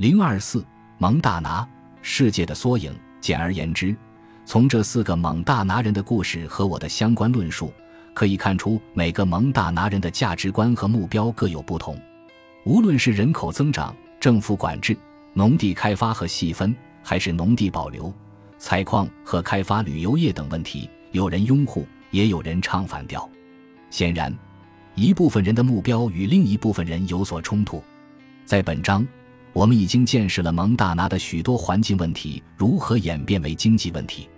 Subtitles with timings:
[0.00, 0.64] 零二四
[0.96, 1.68] 蒙大拿
[2.00, 2.90] 世界的缩影。
[3.20, 3.94] 简而言之，
[4.46, 7.70] 从这四个蒙大拿人的故事和我的相关论述，
[8.14, 12.00] 可以看出每个蒙大拿人的价值观和目标各有不同。
[12.64, 14.96] 无论是人口增长、政府管制、
[15.34, 18.10] 农地开发和细分，还是农地保留、
[18.56, 23.28] 采矿和开发旅游业等问题，有人拥护，也有人唱反调。
[23.90, 24.34] 显然，
[24.94, 27.84] 一部分人的目标与另一部分人有所冲突。
[28.46, 29.06] 在本章，
[29.52, 34.28] 我们已经见识了蒙大拿的许多环境问题如何演变为经济问题。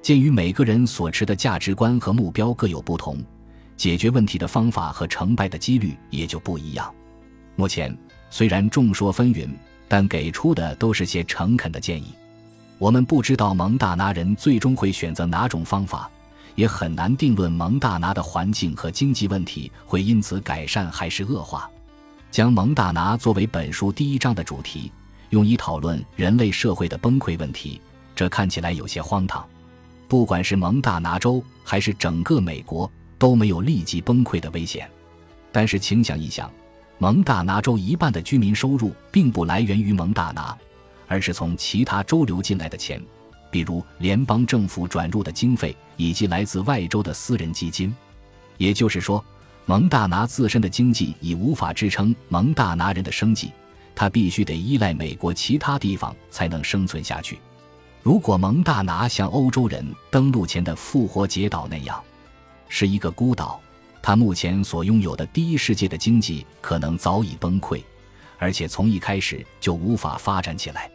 [0.00, 3.18] 鉴于每个人所持的价值观和目标各有不同，
[3.76, 6.92] 解决问题的方法和成败的几率也就不一样。
[7.56, 7.96] 目前
[8.30, 9.48] 虽然众说纷纭，
[9.88, 12.14] 但给出的都是些诚恳的建议。
[12.78, 16.10] 我们不知道蒙大拿人最终会选择哪种方法。
[16.56, 21.68] 也很难定论蒙大拿的环境和经济问题会因此改善还是恶化。
[22.34, 24.90] 将蒙大拿作为本书第一章的主题，
[25.30, 27.80] 用以讨论人类社会的崩溃问题，
[28.12, 29.48] 这看起来有些荒唐。
[30.08, 34.90] 不管是蒙大拿州还是整个美国，都没有立即崩溃的危险。
[35.52, 36.50] 但是，请想一想，
[36.98, 40.58] 蒙大拿州一半的居民收入并不来源于蒙大拿，
[41.06, 43.00] 而是从其他州流进来的钱。
[43.48, 47.94] 比如联邦政府转入的经费，以及来自外州的私人基金，
[48.58, 49.24] 也就是说，
[49.66, 53.50] 蒙大拿自身的经济已无法支撑蒙大拿人的生计，
[53.94, 57.38] 他必须得依赖美国其他地方才能生存下去。
[58.02, 61.98] 如果蒙大拿像欧洲人登陆前的复活节岛那样，
[62.68, 63.58] 是一个孤岛，
[64.02, 67.82] 他目前所拥有的第一世界的经济可能早已崩溃，
[68.38, 70.90] 而且从一开始就无法发展起来。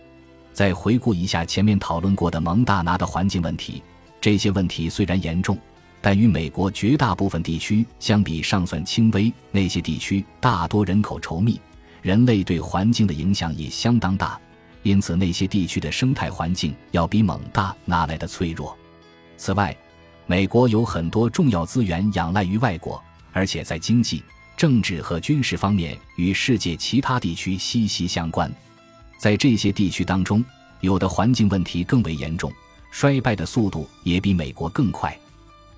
[0.53, 3.81] 再回顾一下前面讨论过的蒙大拿的环境问题，
[4.21, 5.57] 这些问题虽然严重，
[6.01, 9.31] 但与美国绝大部分地区相比尚算轻微。
[9.51, 11.59] 那些地区大多人口稠密，
[12.01, 14.39] 人类对环境的影响也相当大，
[14.83, 18.77] 因此那些地区的生态环境要比蒙大拿来的脆弱。
[19.37, 19.75] 此外，
[20.25, 23.01] 美国有很多重要资源仰赖于外国，
[23.31, 24.23] 而且在经济、
[24.55, 28.51] 政治和军事方面与世界其他地区息息相关。
[29.17, 30.43] 在这些地区当中，
[30.81, 32.51] 有的环境问题更为严重，
[32.91, 35.17] 衰败的速度也比美国更快。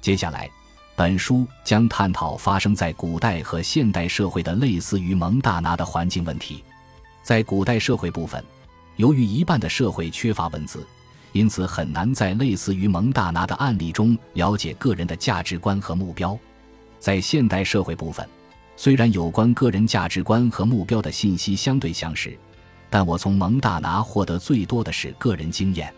[0.02, 0.50] 接下来，
[0.96, 6.64] 本书将探讨发生在古代和现代社会的类似于蒙大拿的环境问题。
[7.22, 8.44] 在古代社会部分，
[8.96, 10.86] 由于一半的社会缺乏文字，
[11.34, 16.38] 因此很难在类似于蒙大拿的案例中了解个人的价值观和目标。
[17.00, 18.28] 在现代社会部分，
[18.76, 22.36] 虽然有关个人价值观和目标的信息相对相似。
[22.90, 25.94] 但我从蒙大拿获得最多的是个人经验，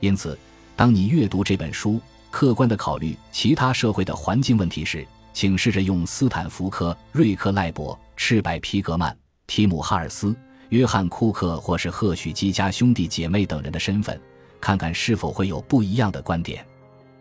[0.00, 0.36] 因此，
[0.74, 2.00] 当你阅读这本书，
[2.34, 10.34] 客观地考虑其他社会的环境问题时，请试着用斯坦福克、瑞克赖伯、赤柏皮格曼、提姆哈尔斯、
[10.70, 14.20] 约翰库克或是赫许基家兄弟姐妹等人的身份，
[14.60, 16.66] 看看是否会有不一样的观点。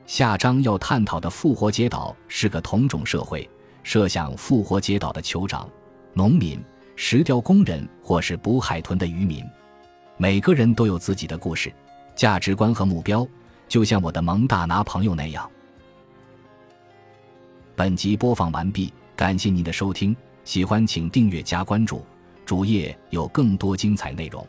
[0.07, 3.47] 下章要探讨的复活节岛是个同种社会，
[3.83, 5.69] 设想复活节岛的酋长、
[6.15, 6.59] 农民。
[6.95, 9.45] 石雕工人或是捕海豚的渔民，
[10.17, 11.71] 每个人都有自己的故事、
[12.15, 13.27] 价值观和目标，
[13.67, 15.49] 就像我的蒙大拿朋友那样。
[17.75, 22.05] 本集播放完毕，感谢您的收听，喜欢请订阅加关注，
[22.45, 24.47] 主页有更多精彩内容。